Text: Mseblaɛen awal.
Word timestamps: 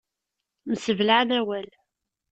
Mseblaɛen 0.71 1.31
awal. 1.39 1.69